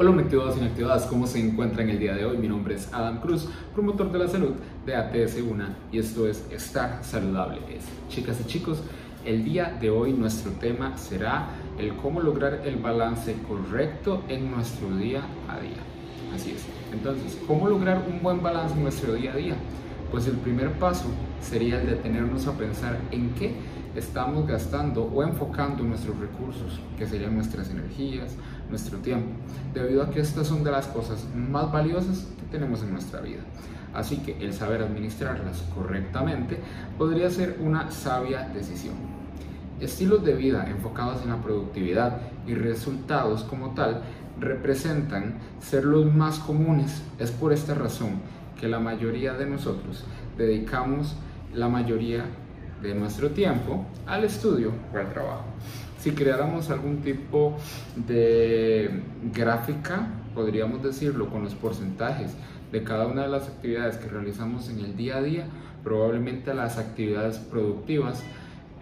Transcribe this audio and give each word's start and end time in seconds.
Hola 0.00 0.12
inactivados 0.12 0.56
y 0.56 0.60
inactivadas, 0.60 1.04
¿cómo 1.04 1.26
se 1.26 1.38
encuentran 1.38 1.90
el 1.90 1.98
día 1.98 2.14
de 2.14 2.24
hoy? 2.24 2.38
Mi 2.38 2.48
nombre 2.48 2.74
es 2.74 2.90
Adam 2.90 3.20
Cruz, 3.20 3.46
promotor 3.74 4.10
de 4.10 4.18
la 4.18 4.28
salud 4.28 4.54
de 4.86 4.96
ATS1 4.96 5.66
y 5.92 5.98
esto 5.98 6.26
es 6.26 6.42
Estar 6.50 7.04
Saludable. 7.04 7.60
chicas 8.08 8.40
y 8.40 8.46
chicos, 8.46 8.82
el 9.26 9.44
día 9.44 9.76
de 9.78 9.90
hoy 9.90 10.14
nuestro 10.14 10.52
tema 10.52 10.96
será 10.96 11.50
el 11.78 11.94
cómo 11.96 12.22
lograr 12.22 12.62
el 12.64 12.76
balance 12.76 13.36
correcto 13.46 14.24
en 14.30 14.50
nuestro 14.50 14.88
día 14.96 15.20
a 15.46 15.60
día. 15.60 15.82
Así 16.34 16.52
es. 16.52 16.64
Entonces, 16.94 17.38
¿cómo 17.46 17.68
lograr 17.68 18.02
un 18.10 18.22
buen 18.22 18.42
balance 18.42 18.74
en 18.74 18.82
nuestro 18.84 19.12
día 19.12 19.34
a 19.34 19.36
día? 19.36 19.54
Pues 20.10 20.26
el 20.26 20.36
primer 20.36 20.72
paso 20.72 21.06
sería 21.40 21.80
el 21.80 21.86
detenernos 21.86 22.46
a 22.48 22.58
pensar 22.58 22.98
en 23.12 23.30
qué 23.34 23.54
estamos 23.94 24.46
gastando 24.46 25.04
o 25.04 25.22
enfocando 25.22 25.84
nuestros 25.84 26.18
recursos, 26.18 26.80
que 26.98 27.06
serían 27.06 27.34
nuestras 27.34 27.70
energías, 27.70 28.34
nuestro 28.68 28.98
tiempo, 28.98 29.30
debido 29.72 30.02
a 30.02 30.10
que 30.10 30.20
estas 30.20 30.48
son 30.48 30.64
de 30.64 30.72
las 30.72 30.88
cosas 30.88 31.26
más 31.34 31.70
valiosas 31.70 32.26
que 32.38 32.46
tenemos 32.50 32.82
en 32.82 32.92
nuestra 32.92 33.20
vida. 33.20 33.42
Así 33.94 34.18
que 34.18 34.36
el 34.44 34.52
saber 34.52 34.82
administrarlas 34.82 35.62
correctamente 35.74 36.58
podría 36.98 37.30
ser 37.30 37.58
una 37.60 37.90
sabia 37.90 38.48
decisión. 38.48 38.94
Estilos 39.80 40.24
de 40.24 40.34
vida 40.34 40.68
enfocados 40.68 41.22
en 41.22 41.30
la 41.30 41.40
productividad 41.40 42.20
y 42.46 42.54
resultados 42.54 43.44
como 43.44 43.74
tal 43.74 44.02
representan 44.38 45.34
ser 45.60 45.84
los 45.84 46.12
más 46.12 46.38
comunes. 46.38 47.02
Es 47.18 47.30
por 47.30 47.52
esta 47.52 47.74
razón 47.74 48.20
que 48.60 48.68
la 48.68 48.78
mayoría 48.78 49.32
de 49.32 49.46
nosotros 49.46 50.04
dedicamos 50.36 51.16
la 51.54 51.68
mayoría 51.68 52.24
de 52.82 52.94
nuestro 52.94 53.30
tiempo 53.30 53.86
al 54.06 54.24
estudio 54.24 54.72
o 54.94 54.98
al 54.98 55.12
trabajo. 55.12 55.44
Si 55.98 56.12
creáramos 56.12 56.70
algún 56.70 56.98
tipo 56.98 57.56
de 57.96 59.02
gráfica, 59.34 60.08
podríamos 60.34 60.82
decirlo, 60.82 61.28
con 61.28 61.44
los 61.44 61.54
porcentajes 61.54 62.32
de 62.72 62.82
cada 62.84 63.06
una 63.06 63.22
de 63.22 63.28
las 63.28 63.48
actividades 63.48 63.96
que 63.96 64.08
realizamos 64.08 64.70
en 64.70 64.78
el 64.78 64.96
día 64.96 65.16
a 65.16 65.22
día, 65.22 65.44
probablemente 65.82 66.54
las 66.54 66.78
actividades 66.78 67.38
productivas 67.38 68.22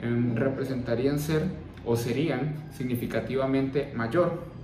em, 0.00 0.36
representarían 0.36 1.18
ser 1.18 1.42
o 1.84 1.96
serían 1.96 2.68
significativamente 2.72 3.92
mayor 3.96 4.57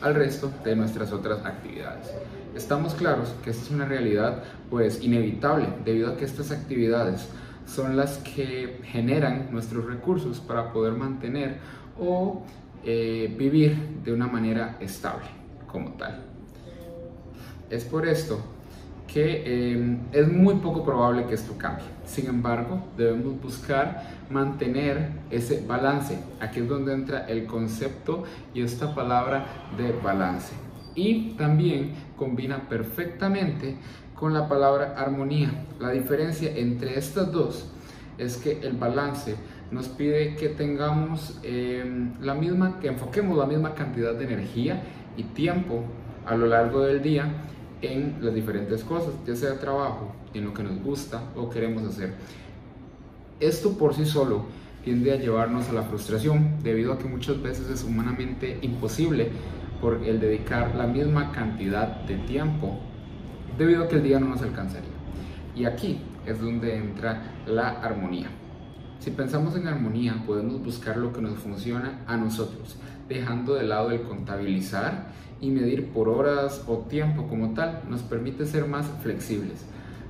al 0.00 0.14
resto 0.14 0.52
de 0.64 0.76
nuestras 0.76 1.12
otras 1.12 1.44
actividades. 1.44 2.10
Estamos 2.54 2.94
claros 2.94 3.34
que 3.42 3.50
esta 3.50 3.64
es 3.64 3.70
una 3.70 3.86
realidad 3.86 4.42
pues 4.68 5.02
inevitable 5.02 5.68
debido 5.84 6.10
a 6.12 6.16
que 6.16 6.24
estas 6.24 6.50
actividades 6.50 7.28
son 7.66 7.96
las 7.96 8.18
que 8.18 8.80
generan 8.84 9.48
nuestros 9.50 9.86
recursos 9.86 10.40
para 10.40 10.72
poder 10.72 10.92
mantener 10.92 11.58
o 11.98 12.42
eh, 12.84 13.34
vivir 13.38 13.76
de 14.04 14.12
una 14.12 14.26
manera 14.26 14.76
estable 14.80 15.26
como 15.66 15.92
tal. 15.92 16.20
Es 17.70 17.84
por 17.84 18.06
esto 18.06 18.40
que 19.12 19.42
eh, 19.44 19.98
es 20.12 20.32
muy 20.32 20.54
poco 20.56 20.84
probable 20.84 21.26
que 21.26 21.34
esto 21.34 21.54
cambie. 21.58 21.84
Sin 22.06 22.26
embargo, 22.26 22.82
debemos 22.96 23.40
buscar 23.42 24.04
mantener 24.30 25.10
ese 25.30 25.64
balance. 25.66 26.18
Aquí 26.40 26.60
es 26.60 26.68
donde 26.68 26.94
entra 26.94 27.26
el 27.26 27.44
concepto 27.46 28.24
y 28.54 28.62
esta 28.62 28.94
palabra 28.94 29.46
de 29.76 29.92
balance. 30.02 30.54
Y 30.94 31.34
también 31.34 31.92
combina 32.16 32.68
perfectamente 32.68 33.76
con 34.14 34.32
la 34.32 34.48
palabra 34.48 34.94
armonía. 34.96 35.50
La 35.78 35.90
diferencia 35.90 36.50
entre 36.56 36.98
estas 36.98 37.30
dos 37.30 37.70
es 38.16 38.38
que 38.38 38.60
el 38.60 38.74
balance 38.74 39.36
nos 39.70 39.88
pide 39.88 40.36
que 40.36 40.50
tengamos 40.50 41.38
em, 41.42 42.12
la 42.20 42.34
misma, 42.34 42.78
que 42.78 42.88
enfoquemos 42.88 43.36
la 43.36 43.46
misma 43.46 43.74
cantidad 43.74 44.14
de 44.14 44.24
energía 44.24 44.82
y 45.16 45.24
tiempo 45.24 45.84
a 46.26 46.34
lo 46.34 46.46
largo 46.46 46.82
del 46.82 47.02
día 47.02 47.32
en 47.82 48.18
las 48.20 48.34
diferentes 48.34 48.82
cosas, 48.84 49.12
ya 49.26 49.34
sea 49.34 49.58
trabajo, 49.58 50.14
en 50.32 50.44
lo 50.44 50.54
que 50.54 50.62
nos 50.62 50.82
gusta 50.82 51.22
o 51.36 51.50
queremos 51.50 51.82
hacer. 51.84 52.14
Esto 53.40 53.76
por 53.76 53.94
sí 53.94 54.06
solo 54.06 54.44
tiende 54.84 55.12
a 55.12 55.16
llevarnos 55.16 55.68
a 55.68 55.72
la 55.72 55.82
frustración 55.82 56.62
debido 56.62 56.92
a 56.92 56.98
que 56.98 57.08
muchas 57.08 57.40
veces 57.42 57.68
es 57.68 57.84
humanamente 57.84 58.58
imposible 58.62 59.30
por 59.80 60.04
el 60.04 60.20
dedicar 60.20 60.74
la 60.76 60.86
misma 60.86 61.32
cantidad 61.32 61.88
de 62.02 62.16
tiempo 62.18 62.78
debido 63.58 63.84
a 63.84 63.88
que 63.88 63.96
el 63.96 64.04
día 64.04 64.20
no 64.20 64.28
nos 64.28 64.42
alcanzaría. 64.42 64.90
Y 65.54 65.64
aquí 65.64 66.00
es 66.24 66.40
donde 66.40 66.76
entra 66.76 67.32
la 67.46 67.68
armonía. 67.80 68.30
Si 69.02 69.10
pensamos 69.10 69.56
en 69.56 69.66
armonía, 69.66 70.22
podemos 70.24 70.62
buscar 70.62 70.96
lo 70.96 71.12
que 71.12 71.20
nos 71.20 71.36
funciona 71.40 71.98
a 72.06 72.16
nosotros, 72.16 72.76
dejando 73.08 73.54
de 73.54 73.64
lado 73.64 73.90
el 73.90 74.02
contabilizar 74.02 75.08
y 75.40 75.50
medir 75.50 75.88
por 75.88 76.08
horas 76.08 76.62
o 76.68 76.76
tiempo 76.88 77.26
como 77.26 77.52
tal, 77.52 77.82
nos 77.90 78.02
permite 78.02 78.46
ser 78.46 78.68
más 78.68 78.86
flexibles. 79.02 79.64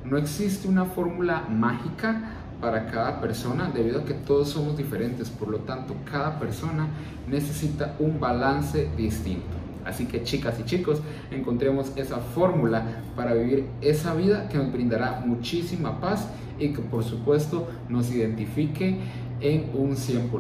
No 0.05 0.19
existe 0.19 0.69
una 0.69 0.85
fórmula 0.85 1.47
mágica 1.49 2.33
para 2.61 2.89
cada 2.89 3.19
persona 3.19 3.71
debido 3.75 4.01
a 4.01 4.05
que 4.05 4.13
todos 4.13 4.51
somos 4.51 4.77
diferentes, 4.77 5.31
por 5.31 5.49
lo 5.49 5.61
tanto 5.61 5.95
cada 6.11 6.39
persona 6.39 6.87
necesita 7.27 7.97
un 7.99 8.21
balance 8.21 8.91
distinto. 8.95 9.57
Así 9.87 10.05
que 10.05 10.23
chicas 10.23 10.61
y 10.61 10.65
chicos, 10.65 11.01
encontremos 11.31 11.93
esa 11.97 12.19
fórmula 12.19 12.85
para 13.17 13.33
vivir 13.33 13.65
esa 13.81 14.15
vida 14.15 14.51
que 14.51 14.59
nos 14.59 14.71
brindará 14.71 15.23
muchísima 15.25 15.99
paz 15.99 16.29
y 16.63 16.73
que 16.73 16.83
por 16.83 17.05
supuesto 17.05 17.67
nos 17.89 18.11
identifique 18.13 18.99
en 19.41 19.71
un 19.75 19.97
100%. 19.97 20.31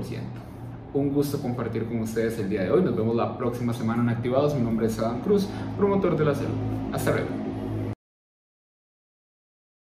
Un 0.94 1.12
gusto 1.12 1.40
compartir 1.40 1.86
con 1.86 2.00
ustedes 2.00 2.38
el 2.38 2.50
día 2.50 2.62
de 2.62 2.70
hoy. 2.70 2.82
Nos 2.82 2.94
vemos 2.94 3.16
la 3.16 3.36
próxima 3.38 3.72
semana 3.72 4.02
en 4.02 4.10
Activados. 4.10 4.54
Mi 4.54 4.62
nombre 4.62 4.86
es 4.86 4.98
Adam 4.98 5.20
Cruz, 5.22 5.48
promotor 5.76 6.16
de 6.16 6.24
la 6.24 6.34
salud. 6.34 6.50
Hasta 6.92 7.12
luego. 7.12 7.41